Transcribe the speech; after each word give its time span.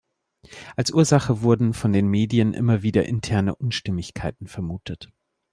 Als 0.75 0.91
Ursache 0.91 1.43
wurden 1.43 1.75
von 1.75 1.93
den 1.93 2.07
Medien 2.07 2.55
immer 2.55 2.81
wieder 2.81 3.05
interne 3.05 3.53
Unstimmigkeiten 3.53 4.47
vermutet. 4.47 5.11